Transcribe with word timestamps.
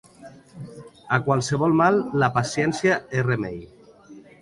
A 1.17 1.19
qualsevol 1.27 1.77
mal, 1.83 2.01
la 2.25 2.33
paciència 2.41 3.01
és 3.21 3.29
remei. 3.33 3.65